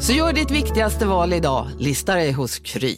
[0.00, 2.96] Så gör ditt viktigaste val idag, lista dig hos Kry.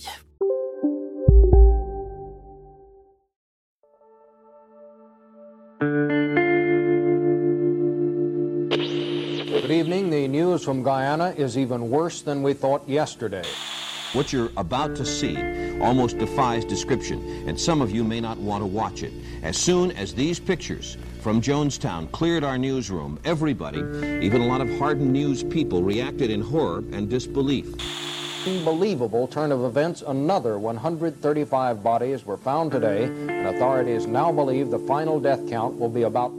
[9.70, 10.10] Good evening.
[10.10, 13.44] The news from Guyana is even worse than we thought yesterday.
[14.12, 15.36] What you're about to see
[15.80, 19.12] almost defies description, and some of you may not want to watch it.
[19.44, 23.78] As soon as these pictures from Jonestown cleared our newsroom, everybody,
[24.20, 27.72] even a lot of hardened news people, reacted in horror and disbelief.
[28.48, 30.02] Unbelievable turn of events.
[30.02, 35.88] Another 135 bodies were found today, and authorities now believe the final death count will
[35.88, 36.32] be about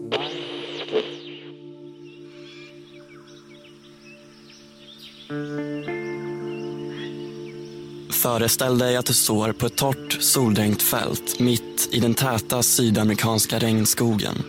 [8.22, 13.60] Föreställ dig att du står på ett torrt, soldränkt fält mitt i den täta sydamerikanska
[13.60, 14.44] regnskogen.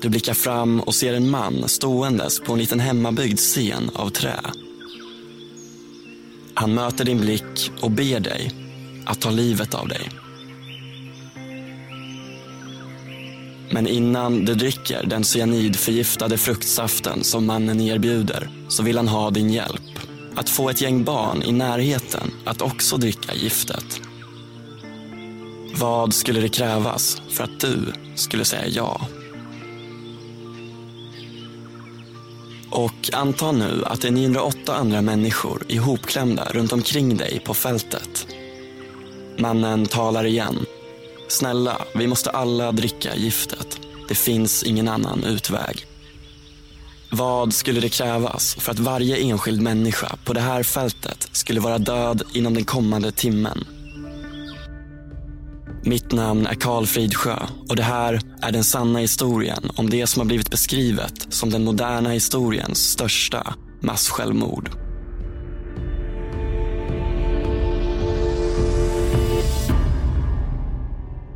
[0.00, 4.40] Du blickar fram och ser en man ståendes på en liten hemmabyggd scen av trä.
[6.54, 8.52] Han möter din blick och ber dig
[9.06, 10.10] att ta livet av dig.
[13.70, 19.50] Men innan du dricker den cyanidförgiftade fruktsaften som mannen erbjuder så vill han ha din
[19.50, 19.97] hjälp.
[20.38, 24.00] Att få ett gäng barn i närheten att också dricka giftet.
[25.74, 29.00] Vad skulle det krävas för att du skulle säga ja?
[32.70, 38.26] Och anta nu att det är 908 andra människor ihopklämda runt omkring dig på fältet.
[39.38, 40.66] Mannen talar igen.
[41.28, 43.80] Snälla, vi måste alla dricka giftet.
[44.08, 45.86] Det finns ingen annan utväg.
[47.10, 51.78] Vad skulle det krävas för att varje enskild människa på det här fältet skulle vara
[51.78, 53.64] död inom den kommande timmen?
[55.84, 57.36] Mitt namn är Karl Fridsjö
[57.68, 61.64] och det här är den sanna historien om det som har blivit beskrivet som den
[61.64, 64.87] moderna historiens största massjälvmord.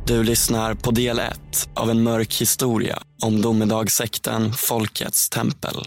[0.07, 5.85] Du lyssnar på del 1 av en mörk historia om domedagssekten Folkets tempel.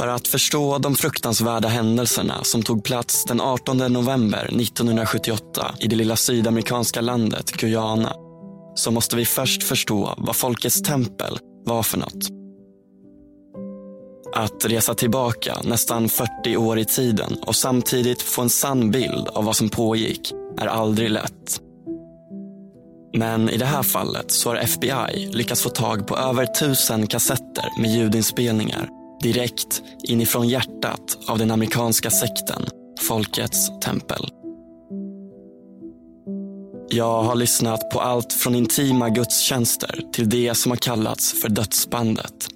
[0.00, 5.96] För att förstå de fruktansvärda händelserna som tog plats den 18 november 1978 i det
[5.96, 8.12] lilla sydamerikanska landet Guyana
[8.74, 12.28] så måste vi först förstå vad Folkets tempel var för något.
[14.34, 19.44] Att resa tillbaka nästan 40 år i tiden och samtidigt få en sann bild av
[19.44, 21.60] vad som pågick är aldrig lätt.
[23.16, 27.80] Men i det här fallet så har FBI lyckats få tag på över tusen kassetter
[27.80, 32.66] med ljudinspelningar direkt inifrån hjärtat av den amerikanska sekten
[33.00, 34.28] Folkets tempel.
[36.88, 42.48] Jag har lyssnat på allt från intima gudstjänster till det som har kallats för dödsbandet.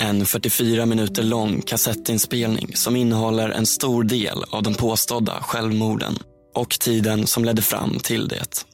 [0.00, 6.18] En 44 minuter lång kassettinspelning som innehåller en stor del av de påstådda självmorden
[6.54, 8.71] och tiden som ledde fram till det.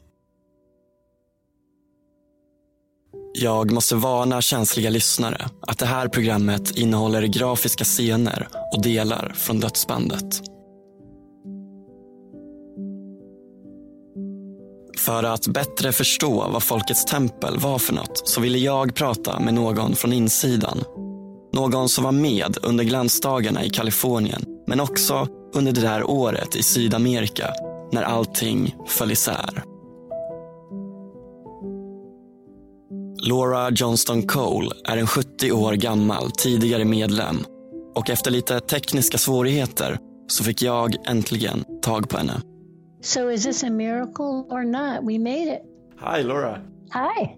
[3.40, 9.60] Jag måste varna känsliga lyssnare att det här programmet innehåller grafiska scener och delar från
[9.60, 10.42] dödsbandet.
[14.98, 19.54] För att bättre förstå vad Folkets tempel var för något så ville jag prata med
[19.54, 20.84] någon från insidan.
[21.52, 26.62] Någon som var med under glansdagarna i Kalifornien men också under det där året i
[26.62, 27.50] Sydamerika
[27.92, 29.64] när allting föll isär.
[33.28, 37.36] Laura Johnston Cole är en 70 år gammal tidigare medlem
[37.94, 42.40] och efter lite tekniska svårigheter så fick jag äntligen tag på henne.
[43.02, 45.08] So is this a miracle or not?
[45.08, 45.62] We made it.
[46.00, 46.58] Hi Laura.
[46.94, 47.36] Hi.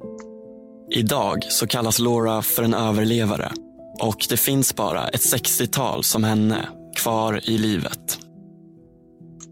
[0.90, 3.52] Idag så kallas Laura för en överlevare
[4.00, 8.18] och det finns bara ett 60-tal som henne kvar i livet.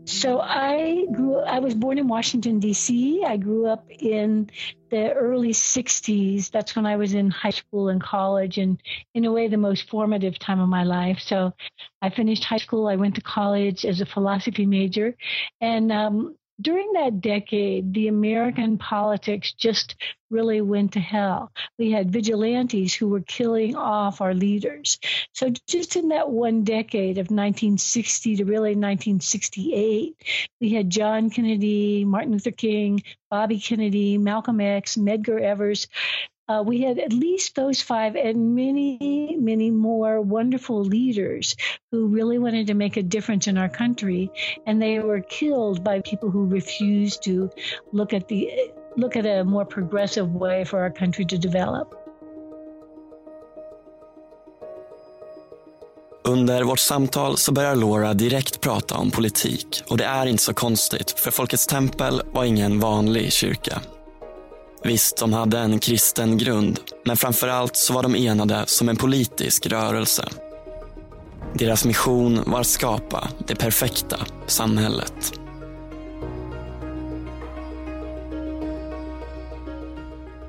[0.08, 1.38] So I grew.
[1.40, 3.22] I was born in Washington D.C.
[3.26, 4.48] I grew up in
[4.90, 6.50] the early '60s.
[6.50, 8.82] That's when I was in high school and college, and
[9.14, 11.18] in a way, the most formative time of my life.
[11.20, 11.52] So
[12.00, 12.88] I finished high school.
[12.88, 15.14] I went to college as a philosophy major,
[15.60, 19.94] and um, during that decade, the American politics just
[20.30, 21.52] really went to hell.
[21.78, 24.98] We had vigilantes who were killing off our leaders.
[25.32, 30.16] So, just in that one decade of 1960 to really 1968,
[30.60, 35.86] we had John Kennedy, Martin Luther King, Bobby Kennedy, Malcolm X, Medgar Evers,
[36.48, 41.56] uh, we had at least those five and many, many more wonderful leaders
[41.92, 44.30] who really wanted to make a difference in our country,
[44.66, 47.50] and they were killed by people who refused to
[47.92, 48.50] look at the
[48.96, 51.94] look at a more progressive way for our country to develop.
[56.24, 60.54] Under vårt samtal så börjar Laura direkt prata om politik och det är inte så
[60.54, 63.80] konstigt för Folkets tempel var ingen vanlig kyrka.
[64.82, 68.96] Visst, de hade en kristen grund, men framför allt så var de enade som en
[68.96, 70.28] politisk rörelse.
[71.54, 75.32] Deras mission var att skapa det perfekta samhället.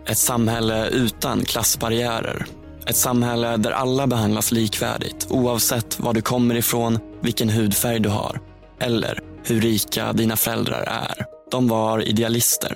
[0.05, 2.45] Ett samhälle utan klassbarriärer.
[2.85, 8.39] Ett samhälle där alla behandlas likvärdigt oavsett var du kommer ifrån, vilken hudfärg du har
[8.79, 11.25] eller hur rika dina föräldrar är.
[11.51, 12.75] De var idealister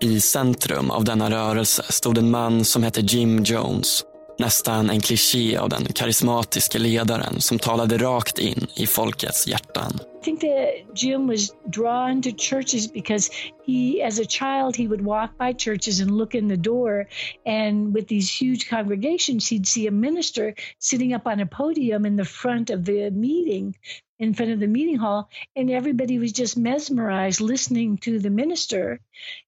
[0.00, 4.04] i centrum av denna rörelse stod en man som hette Jim Jones.
[4.38, 9.98] Nästan en kliché av den karismatiska ledaren som talade rakt in i folkets hjärtan.
[10.26, 13.30] Think that Jim was drawn to churches because
[13.62, 17.06] he, as a child, he would walk by churches and look in the door.
[17.46, 22.16] And with these huge congregations, he'd see a minister sitting up on a podium in
[22.16, 23.76] the front of the meeting
[24.18, 28.98] in front of the meeting hall, and everybody was just mesmerized listening to the minister.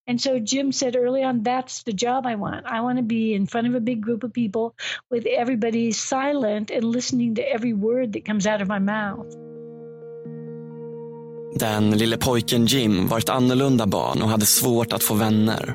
[0.07, 2.67] And so Jim said early on, That's the job I want.
[2.67, 4.77] I want to be in front of a big group of people
[5.11, 9.48] with everybody silent and listening to every word that comes out of my mouth.
[11.55, 15.75] Den lille pojken Jim var ett annorlunda barn och hade svårt att få vänner.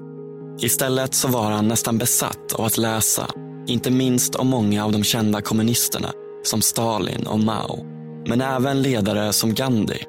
[0.61, 3.27] Istället så var han nästan besatt av att läsa.
[3.67, 6.11] Inte minst om många av de kända kommunisterna
[6.43, 7.85] som Stalin och Mao
[8.27, 10.03] men även ledare som Gandhi.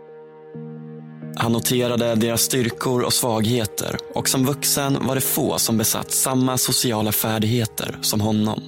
[1.37, 6.59] Han noterade deras styrkor och svagheter och som vuxen var det få som besatt samma
[6.59, 8.61] sociala färdigheter som honom.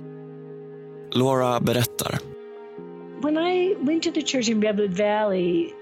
[1.12, 2.18] Laura berättar.
[3.22, 5.72] When I went to the church in Redwood Valley,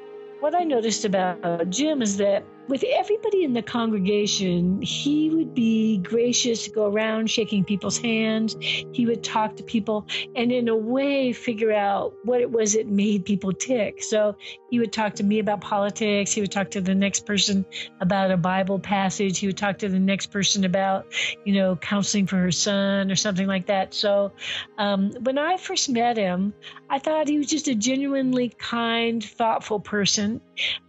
[0.44, 5.98] what I noticed about Jim is that with everybody in the congregation, he would be
[5.98, 8.56] gracious, to go around shaking people's hands.
[8.60, 12.86] He would talk to people and, in a way, figure out what it was that
[12.86, 14.02] made people tick.
[14.02, 14.36] So
[14.70, 16.32] he would talk to me about politics.
[16.32, 17.64] He would talk to the next person
[18.00, 19.38] about a Bible passage.
[19.38, 21.06] He would talk to the next person about,
[21.44, 23.94] you know, counseling for her son or something like that.
[23.94, 24.32] So
[24.78, 26.54] um, when I first met him,
[26.88, 30.40] I thought he was just a genuinely kind, thoughtful person.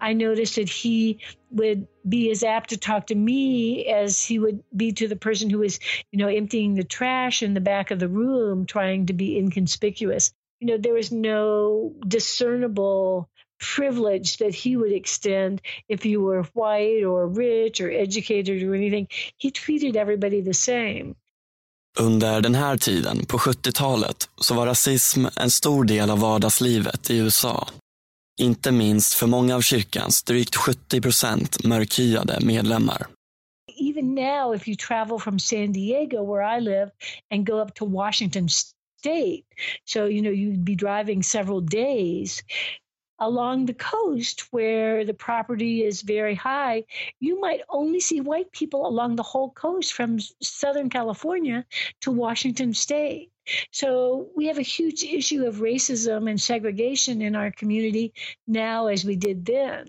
[0.01, 1.19] I noticed that he
[1.51, 5.49] would be as apt to talk to me as he would be to the person
[5.49, 5.79] who was,
[6.11, 10.33] you know, emptying the trash in the back of the room, trying to be inconspicuous.
[10.59, 13.29] You know, there was no discernible
[13.75, 19.07] privilege that he would extend if you were white or rich or educated or anything.
[19.37, 21.15] He treated everybody the same.
[21.99, 27.17] Under den här tiden, på 70-talet, så var rasism en stor del av vardagslivet i
[27.17, 27.67] USA.
[28.39, 33.07] Inte minst för många av kyrkans drygt 70 procent mörkhyade medlemmar.
[33.77, 36.91] Even now, if you travel from San Diego, where I live,
[37.31, 39.45] and go up to Washington State,
[39.85, 42.43] so you know you'd be driving several days,
[43.19, 46.83] along the coast where the property is very high,
[47.19, 51.65] you might only see white people along the whole coast from Southern California
[52.01, 53.31] to Washington State.
[53.71, 58.13] So we have a huge issue of racism and segregation in our community
[58.47, 59.87] now as we did then.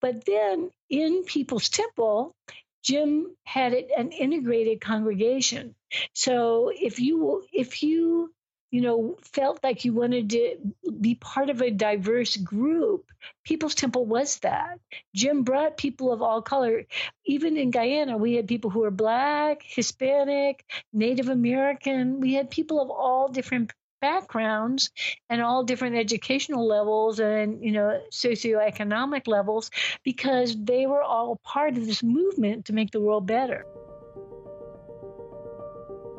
[0.00, 2.34] But then in People's Temple,
[2.82, 5.74] Jim had it, an integrated congregation.
[6.14, 8.32] So if you if you
[8.70, 10.56] you know, felt like you wanted to
[11.00, 13.10] be part of a diverse group.
[13.44, 14.78] People's Temple was that.
[15.14, 16.84] Jim brought people of all color.
[17.24, 22.20] Even in Guyana, we had people who were black, Hispanic, Native American.
[22.20, 24.90] We had people of all different backgrounds
[25.30, 29.70] and all different educational levels and you know socioeconomic levels
[30.04, 33.64] because they were all part of this movement to make the world better.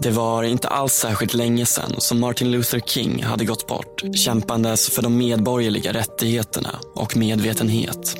[0.08, 4.90] Det var inte alls särskilt länge sedan som Martin Luther King hade gått bort kämpandes
[4.90, 8.16] för de medborgerliga rättigheterna och medvetenhet.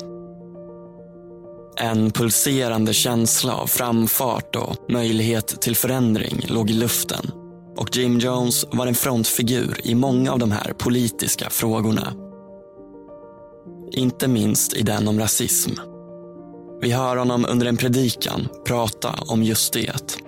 [1.76, 7.30] En pulserande känsla av framfart och möjlighet till förändring låg i luften
[7.76, 12.12] och Jim Jones var en frontfigur i många av de här politiska frågorna.
[13.92, 15.70] Inte minst i den om rasism.
[16.80, 20.27] Vi hör honom under en predikan prata om just det.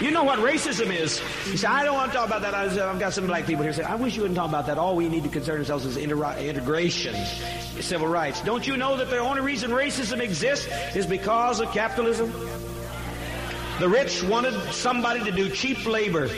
[0.00, 1.20] You know what racism is.
[1.50, 2.54] You say, I don't want to talk about that.
[2.54, 4.78] I've got some black people here say, I wish you wouldn't talk about that.
[4.78, 7.16] All we need to concern ourselves is inter- integration,
[7.80, 8.40] civil rights.
[8.42, 12.32] Don't you know that the only reason racism exists is because of capitalism?
[13.80, 16.28] The rich wanted somebody to do cheap labor.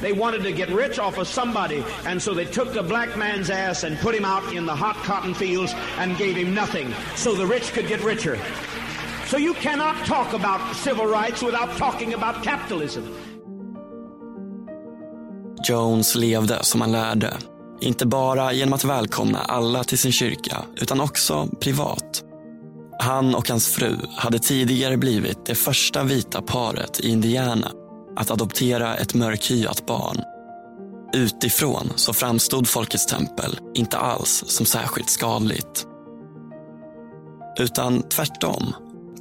[0.00, 3.50] They wanted to get rich off of somebody, and so they took the black man's
[3.50, 7.34] ass and put him out in the hot cotton fields and gave him nothing, so
[7.34, 8.38] the rich could get richer.
[9.26, 13.00] So you cannot talk about civil rights without talking about capitalism.
[15.68, 17.36] Jones levde som han lärde.
[17.80, 22.22] Inte bara genom att välkomna alla till sin kyrka, utan också privat.
[23.00, 27.70] Han och hans fru hade tidigare blivit det första vita paret i Indiana
[28.16, 30.22] att adoptera ett mörkhyat barn.
[31.14, 35.86] Utifrån så framstod Folkets tempel inte alls som särskilt skadligt.
[37.58, 38.74] Utan tvärtom.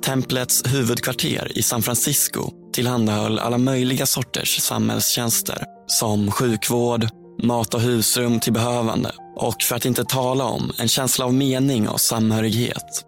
[0.05, 7.07] Templets huvudkvarter i San Francisco tillhandahöll alla möjliga sorters samhällstjänster som sjukvård,
[7.43, 11.89] mat och husrum till behövande och för att inte tala om en känsla av mening
[11.89, 13.05] och samhörighet.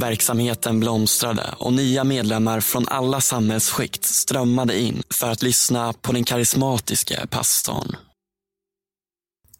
[0.00, 6.24] Verksamheten blomstrade och nya medlemmar från alla samhällsskikt strömmade in för att lyssna på den
[6.24, 7.96] karismatiske pastorn.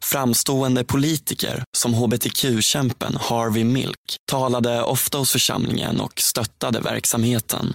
[0.05, 7.75] Framstående politiker som hbtq-kämpen Harvey Milk talade ofta hos församlingen och stöttade verksamheten.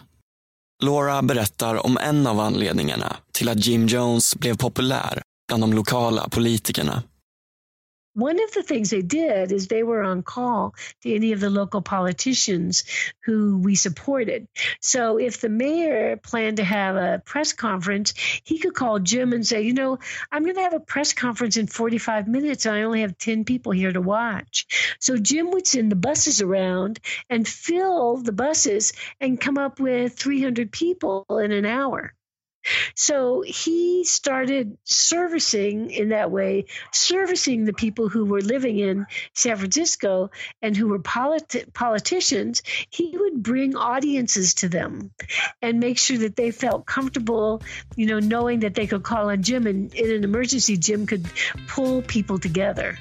[0.84, 6.30] Laura berättar om en av anledningarna till att Jim Jones blev populär bland de lokala
[6.30, 7.04] politikerna.
[8.14, 11.50] One of the things they did is they were on call to any of the
[11.50, 12.84] local politicians
[13.24, 14.48] who we supported.
[14.82, 18.14] So if the mayor planned to have a press conference,
[18.44, 20.00] he could call Jim and say, you know,
[20.32, 23.46] I'm going to have a press conference in 45 minutes and I only have 10
[23.46, 24.96] people here to watch.
[25.00, 27.00] So Jim would send the buses around
[27.30, 32.14] and fill the buses and come up with 300 people in an hour.
[32.96, 39.58] So he started servicing in that way, servicing the people who were living in San
[39.58, 42.62] Francisco and who were politi- politicians.
[42.90, 45.12] He would bring audiences to them
[45.62, 47.62] and make sure that they felt comfortable,
[47.96, 51.26] you know, knowing that they could call on Jim and in an emergency, Jim could
[51.68, 52.98] pull people together.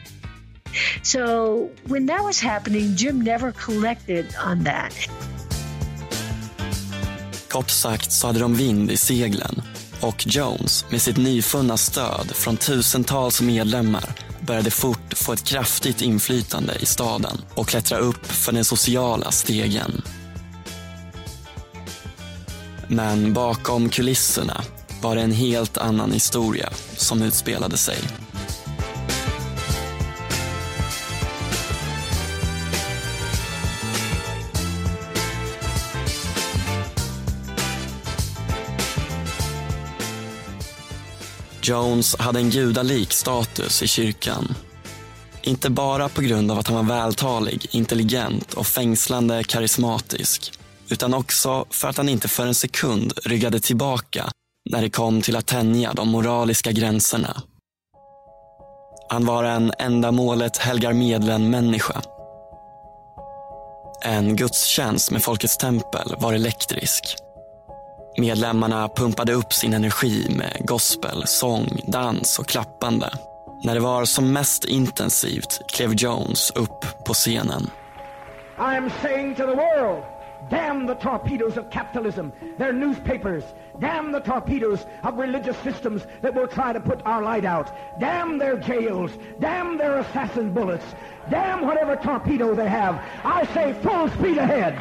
[1.03, 4.95] So when that was happening, Jim never collected on that.
[7.49, 9.63] Kort sagt så hade de vind i seglen
[10.01, 16.75] och Jones med sitt nyfunna stöd från tusentals medlemmar började fort få ett kraftigt inflytande
[16.81, 20.03] i staden och klättra upp för den sociala stegen.
[22.89, 24.63] Men bakom kulisserna
[25.03, 27.99] var det en helt annan historia som utspelade sig.
[41.69, 44.55] Jones hade en gudalik status i kyrkan.
[45.43, 50.53] Inte bara på grund av att han var vältalig, intelligent och fängslande karismatisk.
[50.91, 54.31] Utan också för att han inte för en sekund ryggade tillbaka
[54.71, 57.43] när det kom till att tänja de moraliska gränserna.
[59.09, 62.03] Han var en ändamålet helgar medlen-människa.
[64.05, 67.17] En gudstjänst med Folkets tempel var elektrisk.
[68.19, 73.11] Medlemmarna pumpade upp sin energi med gospel, sång, dans och klappande.
[73.63, 77.71] När det var som mest intensivt klev Jones upp på scenen.
[78.59, 80.03] I am saying to the world,
[80.51, 82.27] damn the torpedoes of capitalism,
[82.59, 83.45] their newspapers,
[83.81, 87.67] damn the torpedoes of religious systems that will try to put our light out,
[88.01, 89.11] damn their jails,
[89.41, 90.95] damn their assassin bullets,
[91.31, 92.95] damn whatever torpedo they have.
[93.25, 94.75] I say full speed ahead.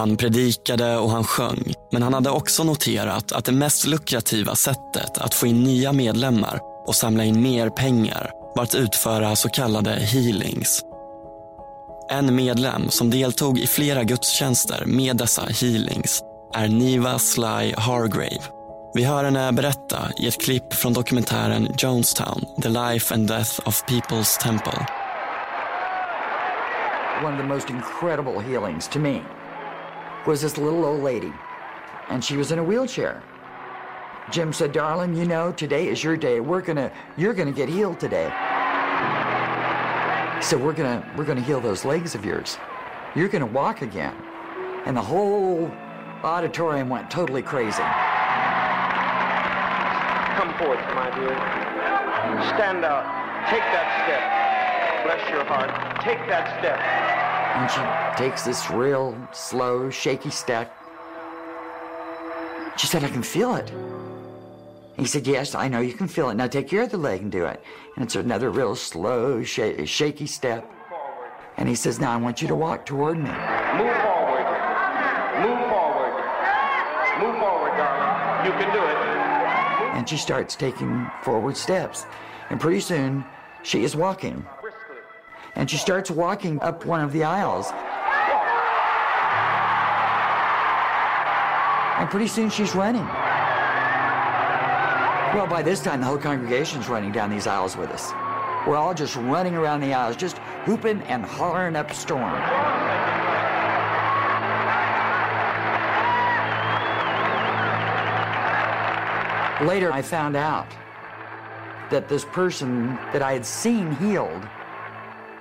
[0.00, 5.18] Han predikade och han sjöng, men han hade också noterat att det mest lukrativa sättet
[5.18, 9.90] att få in nya medlemmar och samla in mer pengar var att utföra så kallade
[9.90, 10.84] healings.
[12.10, 16.22] En medlem som deltog i flera gudstjänster med dessa healings
[16.54, 18.42] är Niva Sly Hargrave.
[18.94, 23.84] Vi hör henne berätta i ett klipp från dokumentären Jonestown, The Life and Death of
[23.84, 24.86] People's Temple.
[27.24, 29.20] One of the most incredible healings to me
[30.26, 31.32] was this little old lady,
[32.08, 33.22] and she was in a wheelchair.
[34.30, 36.40] Jim said, "Darling, you know today is your day.
[36.40, 38.28] We're gonna, you're gonna get healed today.
[40.40, 42.58] So we're gonna, we're gonna heal those legs of yours.
[43.14, 44.14] You're gonna walk again."
[44.86, 45.70] And the whole
[46.22, 47.82] auditorium went totally crazy.
[50.36, 51.36] Come forth, my dear.
[52.54, 53.04] Stand out.
[53.50, 54.22] Take that step.
[55.04, 55.70] Bless your heart.
[56.02, 56.78] Take that step.
[56.80, 60.76] And she takes this real slow, shaky step.
[62.76, 63.72] She said, I can feel it.
[64.98, 66.34] He said, Yes, I know you can feel it.
[66.34, 67.64] Now take your other leg and do it.
[67.96, 70.70] And it's another real slow, sh- shaky step.
[71.56, 73.22] And he says, Now I want you to walk toward me.
[73.22, 74.46] Move forward.
[75.40, 76.12] Move forward.
[77.22, 78.46] Move forward, darling.
[78.46, 78.96] You can do it.
[79.96, 82.04] And she starts taking forward steps.
[82.50, 83.24] And pretty soon,
[83.62, 84.44] she is walking.
[85.54, 87.72] And she starts walking up one of the aisles.
[92.00, 93.04] And pretty soon she's running.
[95.34, 98.10] Well, by this time, the whole congregation's running down these aisles with us.
[98.66, 102.32] We're all just running around the aisles, just hooping and hollering up a storm.
[109.68, 110.68] Later, I found out
[111.90, 114.48] that this person that I had seen healed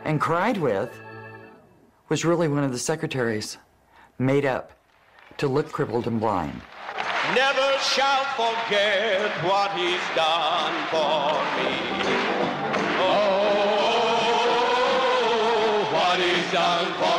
[0.03, 0.91] and cried with
[2.09, 3.57] was really one of the secretaries
[4.17, 4.73] made up
[5.39, 6.61] to look crippled and blind.
[7.33, 11.73] Never shall forget what he's done for me.
[12.99, 13.39] Oh,
[15.93, 17.18] what he's done for me.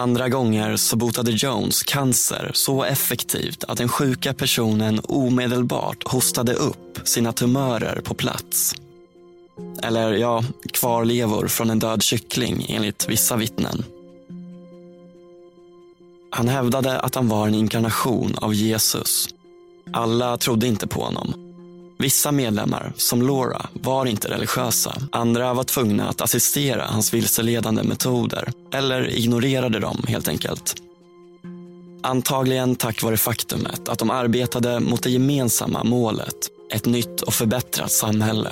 [0.00, 7.00] Andra gånger så botade Jones cancer så effektivt att den sjuka personen omedelbart hostade upp
[7.04, 8.74] sina tumörer på plats.
[9.82, 13.84] Eller ja, kvarlevor från en död kyckling enligt vissa vittnen.
[16.30, 19.28] Han hävdade att han var en inkarnation av Jesus.
[19.92, 21.49] Alla trodde inte på honom.
[22.00, 24.96] Vissa medlemmar, som Laura, var inte religiösa.
[25.12, 30.74] Andra var tvungna att assistera hans vilseledande metoder eller ignorerade dem helt enkelt.
[32.02, 36.36] Antagligen tack vare faktumet att de arbetade mot det gemensamma målet,
[36.74, 38.50] ett nytt och förbättrat samhälle.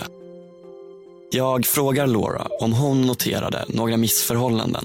[1.31, 4.85] Jag frågar Laura om hon noterade några missförhållanden.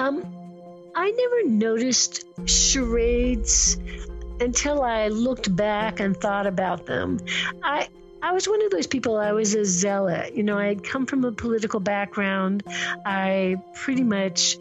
[0.00, 0.22] Um,
[0.96, 2.14] I never noticed
[2.46, 3.76] charades
[4.40, 7.20] until I looked back and thought about them.
[7.62, 7.88] I
[8.20, 9.16] I was one of those people.
[9.16, 10.34] I was a zealot.
[10.34, 12.64] You know, I had come from a political background.
[13.06, 14.58] I pretty much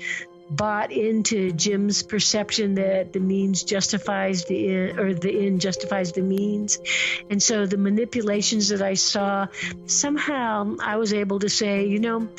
[0.50, 6.22] bought into Jim's perception that the means justifies the end, or the end justifies the
[6.22, 6.80] means.
[7.30, 9.48] And so the manipulations that I saw,
[9.88, 12.30] somehow I was able to say, you know,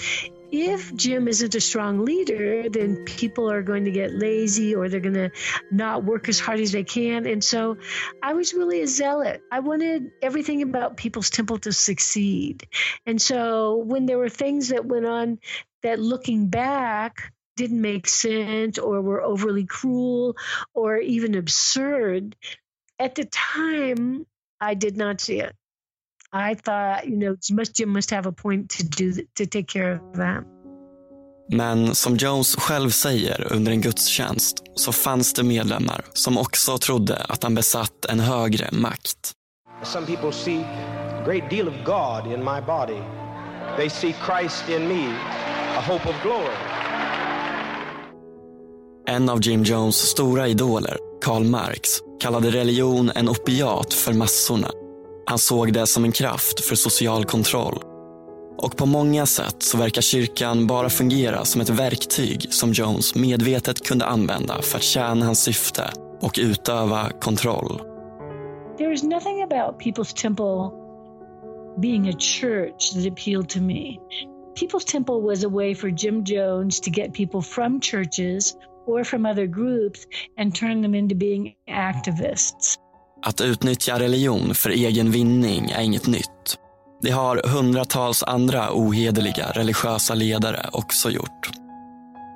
[0.50, 5.00] if Jim isn't a strong leader, then people are going to get lazy or they're
[5.00, 5.30] going to
[5.70, 7.26] not work as hard as they can.
[7.26, 7.76] And so
[8.22, 9.42] I was really a zealot.
[9.52, 12.66] I wanted everything about People's Temple to succeed.
[13.06, 15.38] And so when there were things that went on
[15.82, 20.36] that looking back didn't make sense or were overly cruel
[20.74, 22.36] or even absurd,
[22.98, 24.26] at the time,
[24.60, 25.54] I did not see it.
[26.32, 29.94] I thought, you know, must, Jim must have a point to do to take care
[29.94, 30.44] of that.
[31.50, 37.16] Men som Jones själv säger under en gudstjänst så fanns det medlemmar som också trodde
[37.16, 39.32] att han besatt en högre makt.
[39.82, 43.02] Some people see a great deal of God in my body.
[43.76, 45.14] They see Christ in me,
[45.76, 46.56] a hope of glory.
[49.06, 51.88] En av Jim Jones stora idoler, Karl Marx,
[52.20, 54.70] kallade religion en opiat för massorna.
[55.28, 57.82] Han såg det som en kraft för social kontroll.
[58.58, 63.86] Och på många sätt så verkar kyrkan bara fungera som ett verktyg som Jones medvetet
[63.86, 67.80] kunde använda för att tjäna hans syfte och utöva kontroll.
[68.78, 70.70] There was nothing about People's Temple
[71.80, 73.98] being a church that appealed to me.
[74.60, 78.54] People's Temple was a way for Jim Jones to get people from churches
[78.86, 80.00] or from other groups
[80.38, 82.78] and turn them into being activists.
[83.22, 86.58] Att utnyttja religion för egen vinning är inget nytt.
[87.02, 91.50] Det har hundratals andra ohederliga religiösa ledare också gjort.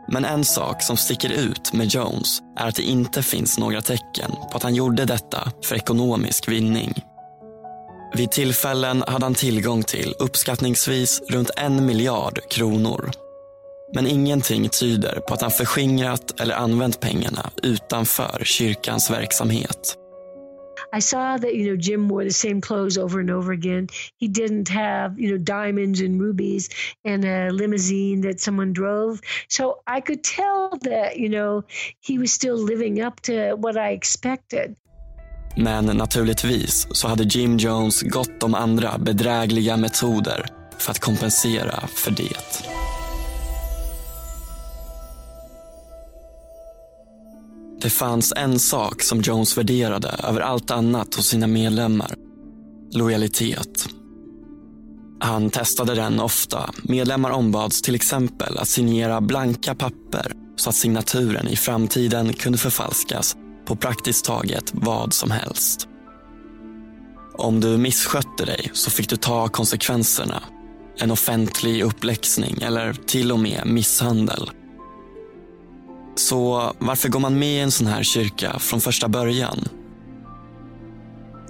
[0.08, 4.30] Men en sak som sticker ut med Jones är att det inte finns några tecken
[4.50, 6.94] på att han gjorde detta för ekonomisk vinning.
[8.14, 13.10] Vid tillfällen hade han tillgång till uppskattningsvis runt en miljard kronor.
[13.94, 19.96] Men ingenting tyder på att han förskingrat eller använt pengarna utanför kyrkans verksamhet.
[20.92, 23.88] I saw that you know Jim wore the same clothes over and over again.
[24.18, 26.68] He didn't have you know diamonds and rubies
[27.04, 29.20] and a limousine that someone drove.
[29.48, 31.64] So I could tell that you know
[32.00, 34.76] he was still living up to what I expected.
[35.56, 40.46] Men naturligtvis så hade Jim Jones gott om andra bedrägliga metoder
[40.78, 42.36] för att kompensera för det.
[47.82, 52.14] Det fanns en sak som Jones värderade över allt annat hos sina medlemmar.
[52.92, 53.88] Lojalitet.
[55.20, 56.70] Han testade den ofta.
[56.82, 63.36] Medlemmar ombads till exempel att signera blanka papper så att signaturen i framtiden kunde förfalskas
[63.66, 65.88] på praktiskt taget vad som helst.
[67.34, 70.42] Om du misskötte dig så fick du ta konsekvenserna.
[70.98, 74.50] En offentlig uppläxning eller till och med misshandel.
[76.14, 79.58] Så varför går man med i en sån här kyrka från första början?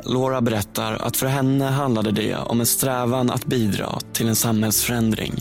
[0.04, 5.34] Laura berättar att för henne handlade det om en strävan att bidra till en samhällsförändring.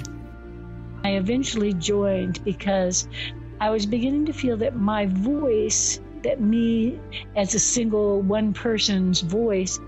[1.04, 3.08] I eventually joined because
[3.60, 6.94] I was beginning to feel that my voice, that me
[7.36, 9.80] as a single one person's voice,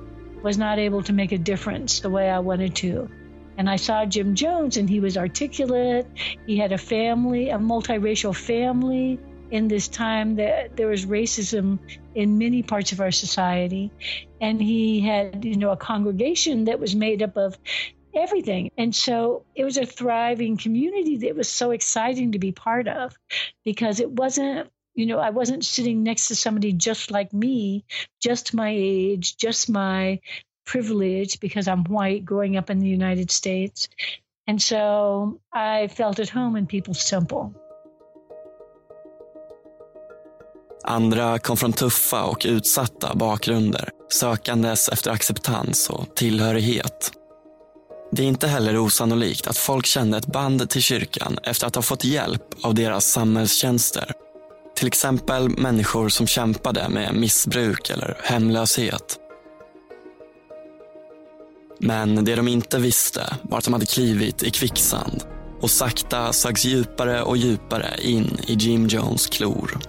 [0.44, 3.08] was not able to make a difference the way I wanted to.
[3.58, 6.08] And I saw Jim Jones, and he was articulate.
[6.46, 9.20] He had a family, a multiracial family
[9.52, 11.78] in this time that there was racism
[12.16, 13.92] in many parts of our society.
[14.42, 17.58] And he had, you know, a congregation that was made up of
[18.16, 18.72] everything.
[18.78, 23.16] And so it was a thriving community that was so exciting to be part of
[23.64, 27.84] because it wasn't you know, I wasn't sitting next to somebody just like me,
[28.22, 30.20] just my age, just my
[30.72, 33.90] privilege because I'm white growing up in the United States.
[34.48, 37.54] And so I felt at home in People's Temple.
[40.84, 47.12] Andra kom från tuffa och utsatta bakgrunder, sökandes efter acceptans och tillhörighet.
[48.12, 51.82] Det är inte heller osannolikt att folk kände ett band till kyrkan efter att ha
[51.82, 54.12] fått hjälp av deras samhällstjänster.
[54.76, 59.23] Till exempel människor som kämpade med missbruk eller hemlöshet.
[61.86, 65.24] Men det de inte visste var att de hade klivit i kvicksand
[65.62, 69.80] och sakta sögs djupare och djupare in i Jim Jones klor.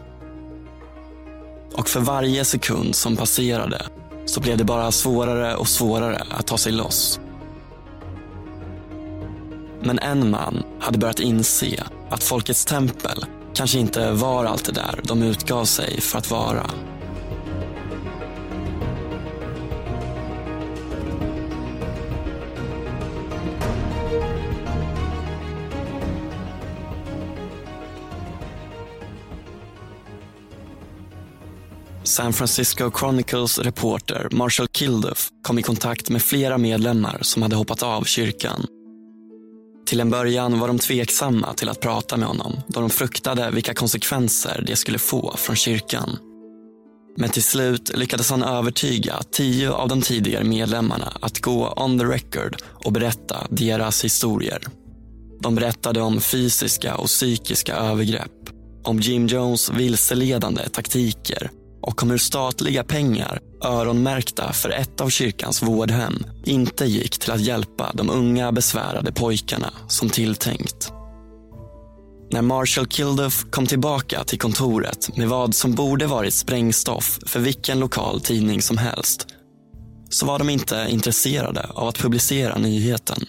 [1.74, 3.86] Och för varje sekund som passerade
[4.26, 7.20] så blev det bara svårare och svårare att ta sig loss.
[9.82, 15.00] Men en man hade börjat inse att Folkets tempel kanske inte var allt det där
[15.02, 16.70] de utgav sig för att vara.
[32.14, 37.82] San Francisco Chronicles reporter Marshall Kilduff kom i kontakt med flera medlemmar som hade hoppat
[37.82, 38.66] av kyrkan.
[39.86, 43.74] Till en början var de tveksamma till att prata med honom då de fruktade vilka
[43.74, 46.18] konsekvenser det skulle få från kyrkan.
[47.16, 52.04] Men till slut lyckades han övertyga tio av de tidigare medlemmarna att gå on the
[52.04, 54.62] record och berätta deras historier.
[55.40, 58.50] De berättade om fysiska och psykiska övergrepp,
[58.84, 61.50] om Jim Jones vilseledande taktiker
[61.86, 67.40] och om hur statliga pengar, öronmärkta för ett av kyrkans vårdhem, inte gick till att
[67.40, 70.92] hjälpa de unga besvärade pojkarna som tilltänkt.
[72.30, 77.80] När Marshall Kilduff kom tillbaka till kontoret med vad som borde varit sprängstoff för vilken
[77.80, 79.26] lokal tidning som helst
[80.08, 83.24] så var de inte intresserade av att publicera nyheten.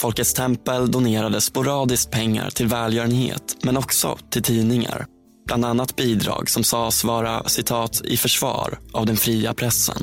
[0.00, 5.06] Folkets tempel donerade sporadiskt pengar till välgörenhet men också till tidningar.
[5.50, 10.02] Bland annat bidrag som sades vara citat i försvar av den fria pressen.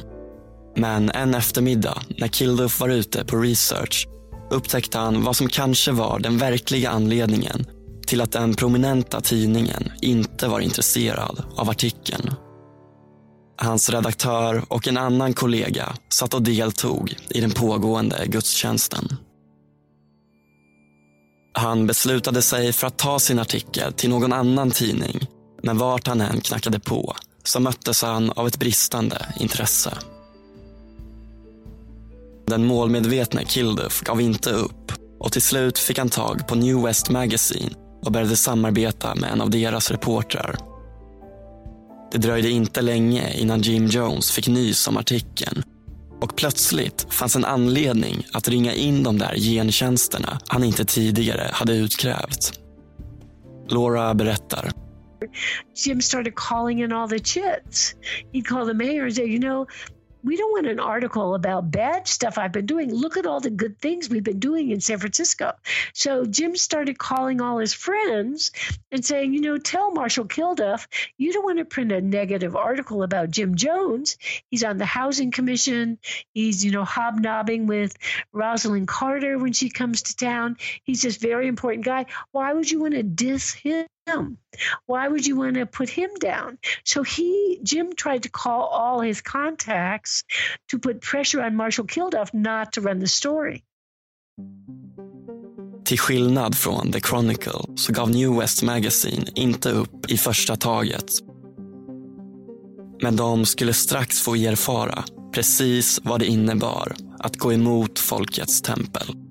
[0.75, 4.07] Men en eftermiddag när Kilduff var ute på research
[4.51, 7.65] upptäckte han vad som kanske var den verkliga anledningen
[8.07, 12.33] till att den prominenta tidningen inte var intresserad av artikeln.
[13.57, 19.17] Hans redaktör och en annan kollega satt och deltog i den pågående gudstjänsten.
[21.53, 25.27] Han beslutade sig för att ta sin artikel till någon annan tidning
[25.63, 29.97] men vart han än knackade på så möttes han av ett bristande intresse.
[32.47, 37.09] Den målmedvetne Kilduff gav inte upp och till slut fick han tag på New West
[37.09, 37.71] Magazine
[38.03, 40.57] och började samarbeta med en av deras reportrar.
[42.11, 45.63] Det dröjde inte länge innan Jim Jones fick nys om artikeln
[46.21, 51.73] och plötsligt fanns en anledning att ringa in de där gentjänsterna han inte tidigare hade
[51.73, 52.59] utkrävt.
[53.69, 54.87] Laura berättar.
[55.73, 57.95] Jim started calling in all the chits.
[58.32, 59.67] He'd call the mayor and say, you know,
[60.23, 62.93] we don't want an article about bad stuff I've been doing.
[62.93, 65.53] Look at all the good things we've been doing in San Francisco.
[65.93, 68.51] So Jim started calling all his friends
[68.91, 73.03] and saying, you know, tell Marshall Kilduff, you don't want to print a negative article
[73.03, 74.17] about Jim Jones.
[74.49, 75.97] He's on the Housing Commission.
[76.34, 77.95] He's, you know, hobnobbing with
[78.34, 80.58] Rosalind Carter when she comes to town.
[80.84, 82.08] He's this very important guy.
[82.32, 83.88] Why would you want to diss him?
[84.07, 84.37] Him?
[84.85, 86.57] Why would you want to put him down?
[86.83, 90.23] So he, Jim, tried to call all his contacts
[90.71, 93.63] to put pressure on Marshall Kilduff not to run the story.
[95.85, 101.11] Till skillnad från The Chronicle så gav New West Magazine inte upp i första taget.
[103.01, 109.26] Men de skulle strax få erfara precis vad det innebar att gå emot folkets tempel.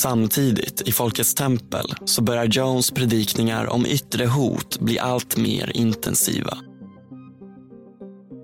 [0.00, 6.58] Samtidigt i Folkets tempel så börjar Jones predikningar om yttre hot bli allt mer intensiva.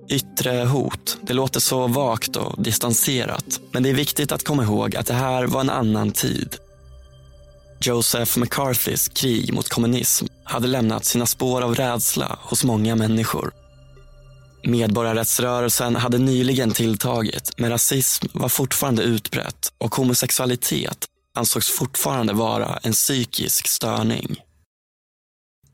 [0.09, 3.61] Yttre hot, det låter så vagt och distanserat.
[3.73, 6.57] Men det är viktigt att komma ihåg att det här var en annan tid.
[7.81, 13.53] Joseph McCarthys krig mot kommunism hade lämnat sina spår av rädsla hos många människor.
[14.65, 22.93] Medborgarrättsrörelsen hade nyligen tilltagit men rasism var fortfarande utbrett och homosexualitet ansågs fortfarande vara en
[22.93, 24.37] psykisk störning.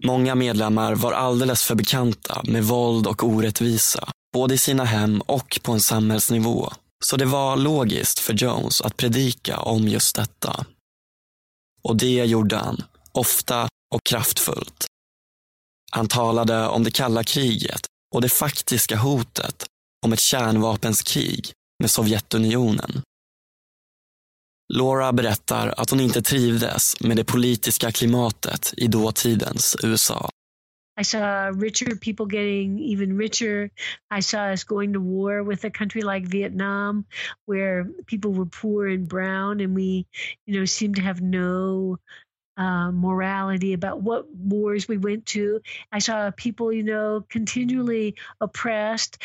[0.05, 5.61] Många medlemmar var alldeles för bekanta med våld och orättvisa, både i sina hem och
[5.63, 6.73] på en samhällsnivå.
[7.05, 10.67] Så det var logiskt för Jones att predika om just detta.
[11.83, 14.87] Och det gjorde han, ofta och kraftfullt.
[15.91, 19.67] Han talade om det kalla kriget och det faktiska hotet
[20.07, 23.03] om ett kärnvapenskrig med Sovjetunionen.
[24.75, 30.29] Laura berättar att hon inte trivdes med det politiska klimatet i dåtidens USA.
[31.01, 33.71] I saw richer people getting even richer.
[34.19, 37.05] I saw us going to war with a country like Vietnam,
[37.47, 40.07] where people were poor and brown, and we,
[40.47, 41.99] you know, seemed to have no
[42.57, 45.61] uh, morality about what wars we went to.
[45.91, 49.19] I saw people, you know, continually oppressed.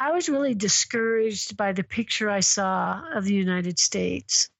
[0.00, 4.50] I was really discouraged by the picture I saw of the United States.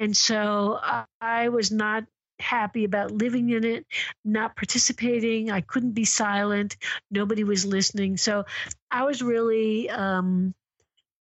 [0.00, 0.78] And so
[1.20, 2.04] I was not
[2.38, 3.86] happy about living in it,
[4.24, 5.50] not participating.
[5.50, 6.76] I couldn't be silent.
[7.10, 8.16] Nobody was listening.
[8.18, 8.44] So
[8.90, 10.54] I was really, um,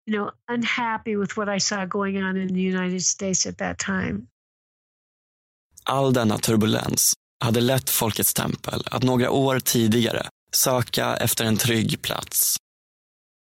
[0.06, 3.78] you know, unhappy with what I saw going on in the United States at that
[3.78, 4.28] time.
[5.88, 12.02] All denna turbulens hade lett Folkets tempel att några år tidigare söka efter en trygg
[12.02, 12.58] plats.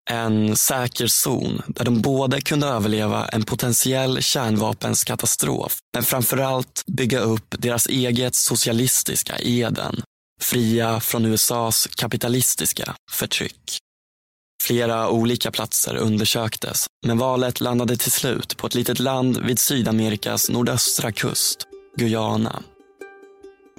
[0.10, 7.56] En säker zon där de både kunde överleva en potentiell kärnvapenskatastrof men framförallt bygga upp
[7.60, 10.04] deras eget socialistiska Eden
[10.44, 13.78] fria från USAs kapitalistiska förtryck.
[14.64, 20.50] Flera olika platser undersöktes, men valet landade till slut på ett litet land vid Sydamerikas
[20.50, 22.64] nordöstra kust, Guyana.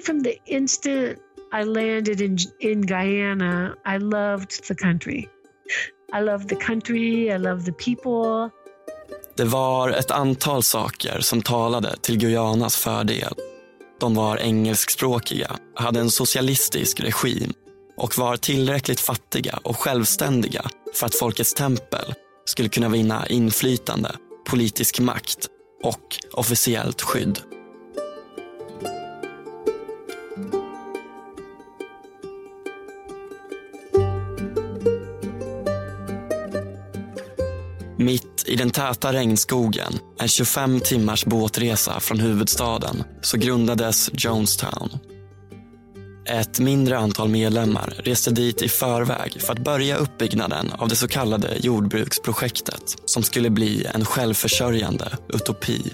[0.05, 1.17] From the instant
[1.61, 5.27] I landed in, in Guyana, I loved the country.
[6.13, 8.49] I love the country, I love the people.
[9.37, 13.33] Det var ett antal saker som talade till Guyanas fördel.
[13.99, 17.53] De var engelskspråkiga, hade en socialistisk regim
[17.97, 22.13] och var tillräckligt fattiga och självständiga för att Folkets tempel
[22.45, 24.11] skulle kunna vinna inflytande,
[24.49, 25.47] politisk makt
[25.83, 27.39] och officiellt skydd.
[38.55, 44.89] I den täta regnskogen, en 25 timmars båtresa från huvudstaden, så grundades Jonestown.
[46.29, 51.07] Ett mindre antal medlemmar reste dit i förväg för att börja uppbyggnaden av det så
[51.07, 55.91] kallade jordbruksprojektet som skulle bli en självförsörjande utopi.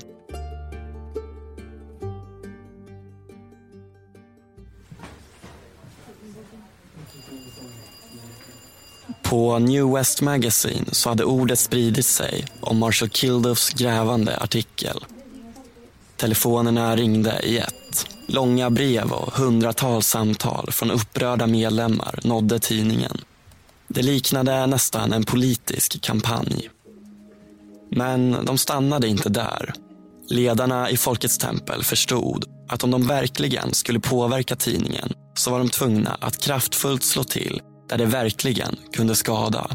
[9.31, 15.05] På New West Magazine så hade ordet spridit sig om Marshall Kilduffs grävande artikel.
[16.17, 18.07] Telefonerna ringde i ett.
[18.27, 23.17] Långa brev och hundratals samtal från upprörda medlemmar nådde tidningen.
[23.87, 26.69] Det liknade nästan en politisk kampanj.
[27.91, 29.73] Men de stannade inte där.
[30.29, 35.69] Ledarna i Folkets tempel förstod att om de verkligen skulle påverka tidningen så var de
[35.69, 39.67] tvungna att kraftfullt slå till där det verkligen kunde skada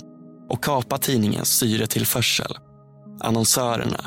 [0.48, 2.56] och kapa tidningens syretillförsel,
[3.20, 4.04] annonsörerna.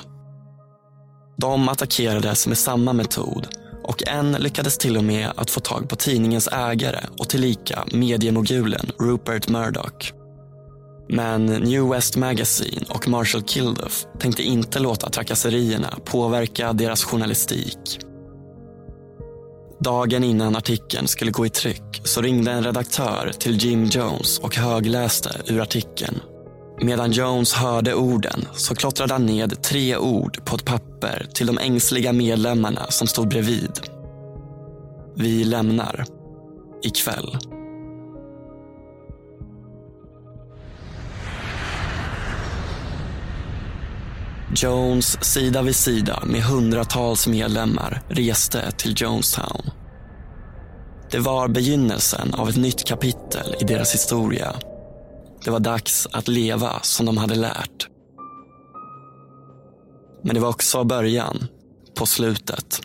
[1.37, 3.47] De attackerades med samma metod
[3.83, 8.91] och en lyckades till och med att få tag på tidningens ägare och tillika mediemogulen
[8.99, 10.13] Rupert Murdoch.
[11.09, 17.99] Men New West Magazine och Marshall Kilduff tänkte inte låta trakasserierna påverka deras journalistik.
[19.79, 24.55] Dagen innan artikeln skulle gå i tryck så ringde en redaktör till Jim Jones och
[24.55, 26.19] högläste ur artikeln.
[26.81, 31.57] Medan Jones hörde orden så klottrade han ned tre ord på ett papper till de
[31.57, 33.79] ängsliga medlemmarna som stod bredvid.
[35.15, 36.05] Vi lämnar.
[36.83, 37.37] Ikväll.
[44.55, 49.71] Jones sida vid sida med hundratals medlemmar reste till Jonestown.
[51.11, 54.55] Det var begynnelsen av ett nytt kapitel i deras historia.
[55.45, 57.87] Det var dags att leva som de hade lärt.
[60.23, 61.47] Men det var också början
[61.95, 62.81] på slutet.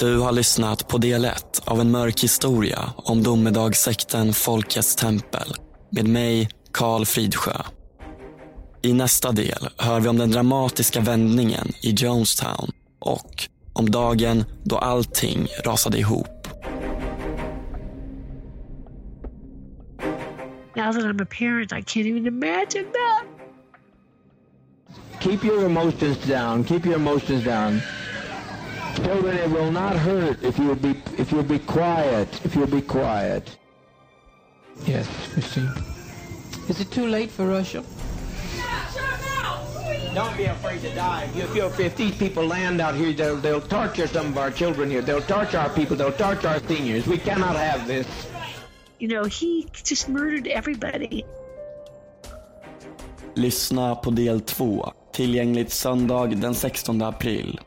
[0.00, 5.54] Du har lyssnat på del 1 av en mörk historia om domedagssekten Folkets tempel
[5.90, 7.52] med mig, Karl Fridsjö.
[8.82, 14.78] I nästa del hör vi om den dramatiska vändningen i Jonestown och om dagen då
[14.78, 16.48] allting rasade ihop.
[20.76, 23.26] Now that I'm a parent, I can't even imagine that.
[25.22, 26.64] Keep your emotions down.
[26.64, 27.80] Keep your emotions down.
[28.96, 32.28] Children, it will not hurt if you'll be if you'll be quiet.
[32.44, 33.56] If you'll be quiet.
[34.86, 35.72] Yes, Christine.
[36.68, 37.84] Is it too late for Russia?
[40.14, 41.28] Don't be afraid to die.
[41.36, 44.50] If, you, if, if these people land out here, they'll, they'll torture some of our
[44.50, 45.02] children here.
[45.02, 45.96] They'll torture our people.
[45.96, 47.06] They'll torture our seniors.
[47.06, 48.06] We cannot have this.
[48.98, 51.24] You know, he just murdered everybody.
[53.34, 57.60] Lyssna på del 2, tillgängligt söndag den 16 april.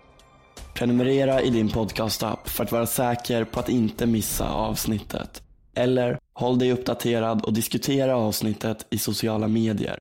[0.73, 5.43] Prenumerera i din podcastapp för att vara säker på att inte missa avsnittet.
[5.75, 9.97] Eller håll dig uppdaterad och diskutera avsnittet i sociala medier.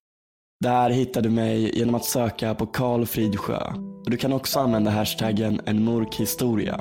[0.60, 3.72] Där hittar du mig genom att söka på Karl Fridsjö.
[4.04, 6.80] Och du kan också använda hashtaggen EnMorkHistoria.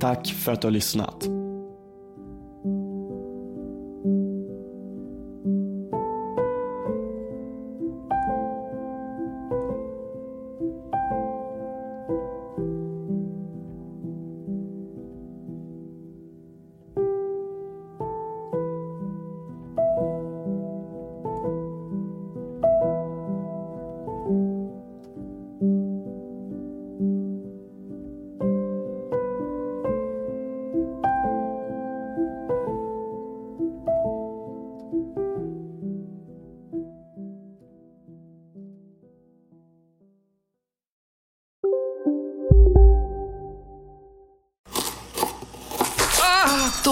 [0.00, 1.41] Tack för att du har lyssnat.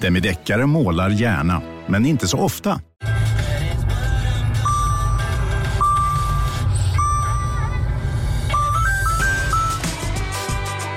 [0.00, 2.80] Demideckare målar gärna, men inte så ofta.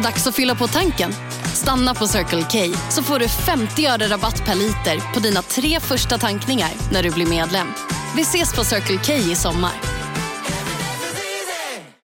[0.04, 1.12] Dags att fylla på tanken.
[1.54, 5.80] Stanna på Circle K så får du 50 öre rabatt per liter på dina tre
[5.80, 7.68] första tankningar när du blir medlem.
[8.16, 10.01] Vi ses på Circle K i sommar.